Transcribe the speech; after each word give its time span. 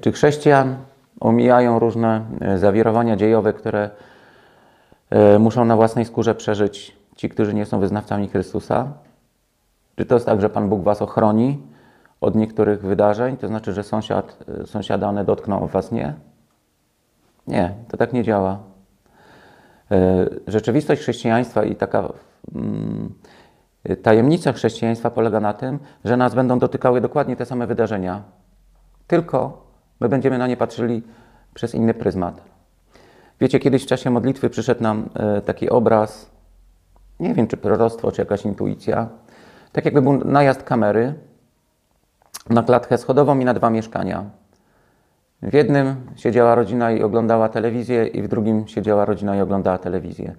Czy 0.00 0.12
chrześcijan 0.12 0.76
omijają 1.20 1.78
różne 1.78 2.24
e, 2.40 2.58
zawirowania 2.58 3.16
dziejowe, 3.16 3.52
które 3.52 3.90
e, 5.10 5.38
muszą 5.38 5.64
na 5.64 5.76
własnej 5.76 6.04
skórze 6.04 6.34
przeżyć 6.34 6.96
ci, 7.16 7.28
którzy 7.28 7.54
nie 7.54 7.66
są 7.66 7.80
wyznawcami 7.80 8.28
Chrystusa? 8.28 8.92
Czy 9.96 10.04
to 10.04 10.14
jest 10.14 10.26
tak, 10.26 10.40
że 10.40 10.50
Pan 10.50 10.68
Bóg 10.68 10.82
was 10.82 11.02
ochroni 11.02 11.62
od 12.20 12.34
niektórych 12.34 12.82
wydarzeń? 12.82 13.36
To 13.36 13.48
znaczy, 13.48 13.72
że 13.72 13.82
sąsiad, 13.82 14.38
e, 14.62 14.66
sąsiada 14.66 15.08
one 15.08 15.24
dotkną, 15.24 15.66
was 15.66 15.92
nie? 15.92 16.14
Nie, 17.46 17.74
to 17.88 17.96
tak 17.96 18.12
nie 18.12 18.22
działa. 18.22 18.58
Rzeczywistość 20.46 21.02
chrześcijaństwa 21.02 21.64
i 21.64 21.76
taka 21.76 22.12
mm, 22.54 23.14
tajemnica 24.02 24.52
chrześcijaństwa 24.52 25.10
polega 25.10 25.40
na 25.40 25.52
tym, 25.52 25.78
że 26.04 26.16
nas 26.16 26.34
będą 26.34 26.58
dotykały 26.58 27.00
dokładnie 27.00 27.36
te 27.36 27.46
same 27.46 27.66
wydarzenia, 27.66 28.22
tylko 29.06 29.69
My 30.00 30.08
będziemy 30.08 30.38
na 30.38 30.46
nie 30.46 30.56
patrzyli 30.56 31.02
przez 31.54 31.74
inny 31.74 31.94
pryzmat. 31.94 32.40
Wiecie, 33.40 33.58
kiedyś 33.58 33.82
w 33.82 33.86
czasie 33.86 34.10
modlitwy 34.10 34.50
przyszedł 34.50 34.82
nam 34.82 35.08
e, 35.14 35.40
taki 35.40 35.70
obraz, 35.70 36.30
nie 37.20 37.34
wiem 37.34 37.46
czy 37.46 37.56
proroctwo, 37.56 38.12
czy 38.12 38.22
jakaś 38.22 38.44
intuicja, 38.44 39.08
tak 39.72 39.84
jakby 39.84 40.02
był 40.02 40.24
najazd 40.24 40.62
kamery 40.62 41.14
na 42.50 42.62
klatkę 42.62 42.98
schodową 42.98 43.38
i 43.38 43.44
na 43.44 43.54
dwa 43.54 43.70
mieszkania. 43.70 44.24
W 45.42 45.54
jednym 45.54 45.96
siedziała 46.16 46.54
rodzina 46.54 46.92
i 46.92 47.02
oglądała 47.02 47.48
telewizję, 47.48 48.06
i 48.06 48.22
w 48.22 48.28
drugim 48.28 48.68
siedziała 48.68 49.04
rodzina 49.04 49.36
i 49.36 49.40
oglądała 49.40 49.78
telewizję. 49.78 50.34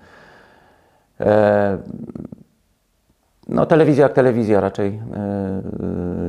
E, 1.19 1.77
no, 3.47 3.65
telewizja 3.65 4.03
jak 4.03 4.13
telewizja, 4.13 4.61
raczej 4.61 4.87
e, 4.97 5.01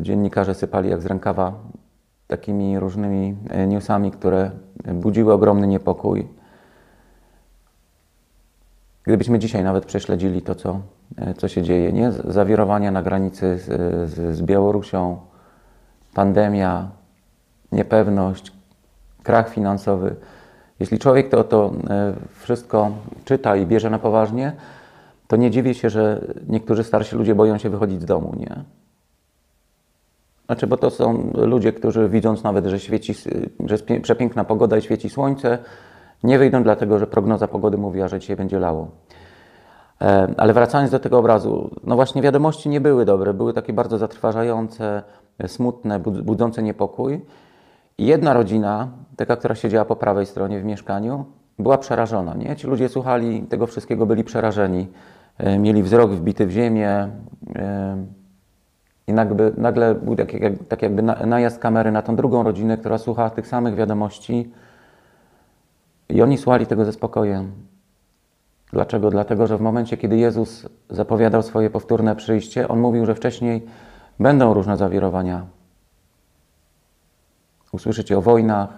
dziennikarze 0.02 0.55
sypali 0.55 0.91
jak 0.91 1.03
z 1.03 1.06
rękawa 1.06 1.53
takimi 2.33 2.78
różnymi 2.78 3.36
e, 3.50 3.66
newsami, 3.66 4.11
które 4.11 4.50
budziły 4.94 5.33
ogromny 5.33 5.66
niepokój. 5.66 6.28
Gdybyśmy 9.05 9.38
dzisiaj 9.38 9.64
nawet 9.64 9.84
prześledzili 9.84 10.42
to, 10.42 10.55
co, 10.55 10.80
e, 11.16 11.34
co 11.34 11.48
się 11.48 11.62
dzieje, 11.62 11.92
nie? 11.92 12.12
Zawirowania 12.12 12.91
na 12.91 13.03
granicy 13.03 13.58
z, 13.58 13.64
z, 14.10 14.36
z 14.36 14.42
Białorusią, 14.42 15.16
pandemia, 16.14 16.91
niepewność, 17.72 18.53
krach 19.22 19.48
finansowy. 19.48 20.16
Jeśli 20.80 20.98
człowiek 20.98 21.28
to, 21.28 21.44
to 21.44 21.72
e, 21.91 22.14
wszystko 22.41 22.91
czyta 23.25 23.56
i 23.56 23.66
bierze 23.66 23.91
na 23.91 23.98
poważnie, 23.98 24.53
to 25.28 25.36
nie 25.36 25.50
dziwię 25.50 25.75
się, 25.75 25.91
że 25.91 26.25
niektórzy 26.48 26.84
starsi 26.84 27.16
ludzie 27.16 27.34
boją 27.34 27.58
się 27.58 27.70
wychodzić 27.70 28.03
z 28.03 28.05
domu, 28.05 28.34
nie? 28.36 28.81
Znaczy, 30.46 30.66
bo 30.66 30.76
to 30.76 30.90
są 30.90 31.30
ludzie, 31.34 31.72
którzy 31.72 32.08
widząc 32.08 32.42
nawet, 32.42 32.66
że 32.66 32.80
świeci, 32.80 33.14
że 33.64 33.74
jest 33.74 33.86
przepiękna 34.02 34.44
pogoda 34.44 34.76
i 34.76 34.82
świeci 34.82 35.10
słońce, 35.10 35.58
nie 36.22 36.38
wyjdą 36.38 36.62
dlatego, 36.62 36.98
że 36.98 37.06
prognoza 37.06 37.48
pogody 37.48 37.78
mówiła, 37.78 38.08
że 38.08 38.20
dzisiaj 38.20 38.36
będzie 38.36 38.58
lało. 38.58 38.90
E, 40.00 40.34
ale 40.36 40.52
wracając 40.52 40.90
do 40.90 40.98
tego 40.98 41.18
obrazu, 41.18 41.70
no 41.84 41.96
właśnie 41.96 42.22
wiadomości 42.22 42.68
nie 42.68 42.80
były 42.80 43.04
dobre, 43.04 43.34
były 43.34 43.52
takie 43.52 43.72
bardzo 43.72 43.98
zatrważające, 43.98 45.02
smutne, 45.46 45.98
budzące 46.00 46.62
niepokój. 46.62 47.20
I 47.98 48.06
jedna 48.06 48.32
rodzina, 48.32 48.88
taka, 49.16 49.36
która 49.36 49.54
siedziała 49.54 49.84
po 49.84 49.96
prawej 49.96 50.26
stronie 50.26 50.60
w 50.60 50.64
mieszkaniu, 50.64 51.24
była 51.58 51.78
przerażona. 51.78 52.34
Nie? 52.34 52.56
Ci 52.56 52.66
ludzie 52.66 52.88
słuchali 52.88 53.42
tego 53.42 53.66
wszystkiego, 53.66 54.06
byli 54.06 54.24
przerażeni. 54.24 54.88
E, 55.38 55.58
mieli 55.58 55.82
wzrok 55.82 56.10
wbity 56.10 56.46
w 56.46 56.50
ziemię, 56.50 57.08
e, 57.56 57.96
i 59.12 59.14
nagle, 59.14 59.52
nagle 59.56 59.94
był 59.94 60.16
tak, 60.16 60.32
jak, 60.32 60.52
tak 60.68 60.82
jakby 60.82 61.02
najazd 61.02 61.58
kamery 61.58 61.92
na 61.92 62.02
tą 62.02 62.16
drugą 62.16 62.42
rodzinę, 62.42 62.77
która 62.77 62.98
słuchała 62.98 63.30
tych 63.30 63.46
samych 63.46 63.74
wiadomości. 63.74 64.50
I 66.09 66.22
oni 66.22 66.38
słuchali 66.38 66.66
tego 66.66 66.84
ze 66.84 66.92
spokojem. 66.92 67.53
Dlaczego? 68.72 69.10
Dlatego, 69.10 69.47
że 69.47 69.59
w 69.59 69.60
momencie, 69.60 69.97
kiedy 69.97 70.16
Jezus 70.16 70.69
zapowiadał 70.91 71.42
swoje 71.42 71.70
powtórne 71.70 72.16
przyjście, 72.16 72.69
on 72.69 72.81
mówił, 72.81 73.06
że 73.06 73.14
wcześniej 73.14 73.66
będą 74.20 74.54
różne 74.54 74.76
zawirowania. 74.76 75.47
Usłyszycie 77.72 78.19
o 78.19 78.22
wojnach, 78.22 78.69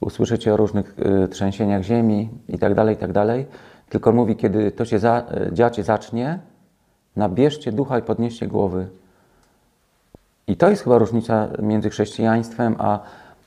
usłyszycie 0.00 0.54
o 0.54 0.56
różnych 0.56 0.96
y, 1.24 1.28
trzęsieniach 1.28 1.82
ziemi 1.82 2.30
itd., 2.48 2.74
tak 2.74 2.88
itd. 2.88 3.12
Tak 3.12 3.46
Tylko 3.88 4.12
mówi, 4.12 4.36
kiedy 4.36 4.70
to 4.70 4.84
się 4.84 4.98
za, 4.98 5.26
y, 5.50 5.52
dziać 5.52 5.84
zacznie, 5.84 6.38
nabierzcie 7.16 7.72
ducha 7.72 7.98
i 7.98 8.02
podnieście 8.02 8.46
głowy. 8.46 8.88
I 10.48 10.56
to 10.56 10.70
jest 10.70 10.84
chyba 10.84 10.98
różnica 10.98 11.48
między 11.62 11.90
chrześcijaństwem 11.90 12.76
a, 12.78 12.98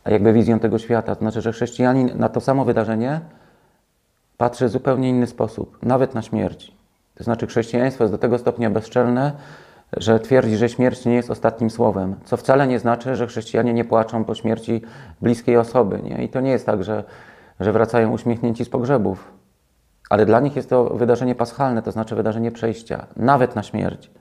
jakby 0.06 0.34
wizją 0.34 0.60
tego 0.60 0.80
świata. 0.80 1.16
To 1.16 1.20
znaczy, 1.20 1.42
że 1.42 1.52
chrześcijanin 1.52 2.12
na 2.16 2.30
to 2.30 2.42
samo 2.42 2.66
wydarzenie 2.66 3.22
patrzy 4.38 4.68
w 4.68 4.70
zupełnie 4.70 5.10
inny 5.10 5.28
sposób, 5.28 5.78
nawet 5.84 6.16
na 6.16 6.22
śmierć. 6.22 6.72
To 7.16 7.24
znaczy, 7.24 7.48
chrześcijaństwo 7.48 8.04
jest 8.04 8.14
do 8.14 8.18
tego 8.18 8.38
stopnia 8.38 8.70
bezczelne, 8.70 9.32
że 9.98 10.20
twierdzi, 10.20 10.58
że 10.58 10.70
śmierć 10.70 11.06
nie 11.06 11.16
jest 11.16 11.32
ostatnim 11.32 11.70
słowem, 11.70 12.16
co 12.26 12.38
wcale 12.38 12.68
nie 12.68 12.80
znaczy, 12.80 13.16
że 13.16 13.28
chrześcijanie 13.28 13.74
nie 13.74 13.86
płaczą 13.86 14.24
po 14.24 14.36
śmierci 14.36 14.82
bliskiej 15.22 15.58
osoby. 15.58 16.02
Nie? 16.04 16.24
I 16.24 16.30
to 16.30 16.42
nie 16.42 16.52
jest 16.52 16.66
tak, 16.66 16.84
że, 16.84 17.04
że 17.60 17.72
wracają 17.72 18.12
uśmiechnięci 18.12 18.66
z 18.66 18.70
pogrzebów. 18.70 19.32
Ale 20.10 20.26
dla 20.26 20.40
nich 20.40 20.56
jest 20.56 20.70
to 20.70 20.86
wydarzenie 20.86 21.36
paschalne, 21.36 21.82
to 21.82 21.92
znaczy 21.92 22.16
wydarzenie 22.16 22.52
przejścia, 22.52 23.06
nawet 23.16 23.56
na 23.56 23.64
śmierć. 23.64 24.12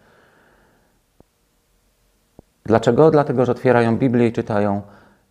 Dlaczego? 2.71 3.11
Dlatego, 3.11 3.45
że 3.45 3.53
otwierają 3.53 3.97
Biblię 3.99 4.27
i 4.27 4.33
czytają, 4.33 4.83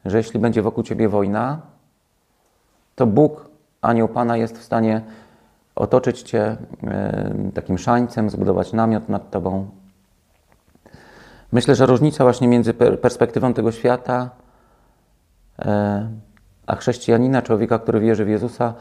że 0.05 0.17
jeśli 0.17 0.39
będzie 0.39 0.61
wokół 0.61 0.83
ciebie 0.83 1.09
wojna, 1.09 1.61
to 2.95 3.07
Bóg, 3.07 3.49
anioł 3.81 4.07
Pana, 4.07 4.37
jest 4.37 4.57
w 4.57 4.63
stanie 4.63 5.01
otoczyć 5.75 6.21
cię 6.21 6.57
takim 7.53 7.77
szańcem, 7.77 8.29
zbudować 8.29 8.73
namiot 8.73 9.09
nad 9.09 9.31
tobą. 9.31 9.69
Myślę, 11.51 11.75
że 11.75 11.85
różnica 11.85 12.23
właśnie 12.23 12.47
między 12.47 12.73
perspektywą 12.73 13.53
tego 13.53 13.71
świata 13.71 14.29
e, 15.59 16.09
a 16.67 16.75
chrześcijanina, 16.75 17.41
człowieka, 17.41 17.79
który 17.79 17.99
wierzy 17.99 18.25
w 18.25 18.29
Jezusa, 18.29 18.73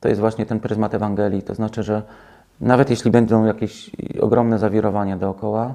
to 0.00 0.08
jest 0.08 0.20
właśnie 0.20 0.46
ten 0.46 0.60
pryzmat 0.60 0.94
Ewangelii. 0.94 1.42
To 1.42 1.54
znaczy, 1.54 1.82
że 1.82 2.02
nawet 2.60 2.90
jeśli 2.90 3.10
będą 3.10 3.44
jakieś 3.44 3.90
ogromne 4.20 4.58
zawirowania 4.58 5.16
dookoła, 5.16 5.74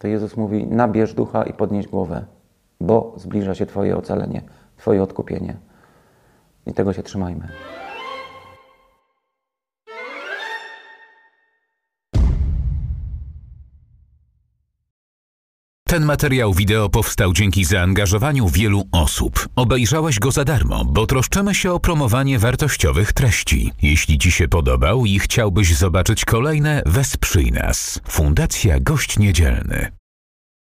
to 0.00 0.08
Jezus 0.08 0.36
mówi: 0.36 0.66
nabierz 0.66 1.14
ducha 1.14 1.42
i 1.44 1.52
podnieś 1.52 1.86
głowę, 1.86 2.24
bo 2.80 3.14
zbliża 3.16 3.54
się 3.54 3.66
Twoje 3.66 3.96
ocalenie, 3.96 4.42
Twoje 4.76 5.02
odkupienie. 5.02 5.56
I 6.66 6.72
tego 6.72 6.92
się 6.92 7.02
trzymajmy. 7.02 7.48
Ten 15.90 16.04
materiał 16.04 16.54
wideo 16.54 16.88
powstał 16.88 17.32
dzięki 17.32 17.64
zaangażowaniu 17.64 18.48
wielu 18.48 18.82
osób. 18.92 19.48
Obejrzałeś 19.56 20.18
go 20.18 20.30
za 20.30 20.44
darmo, 20.44 20.84
bo 20.84 21.06
troszczymy 21.06 21.54
się 21.54 21.72
o 21.72 21.80
promowanie 21.80 22.38
wartościowych 22.38 23.12
treści. 23.12 23.72
Jeśli 23.82 24.18
Ci 24.18 24.32
się 24.32 24.48
podobał 24.48 25.06
i 25.06 25.18
chciałbyś 25.18 25.76
zobaczyć 25.76 26.24
kolejne, 26.24 26.82
wesprzyj 26.86 27.52
nas. 27.52 28.00
Fundacja 28.08 28.80
Gość 28.80 29.18
Niedzielny. 29.18 29.99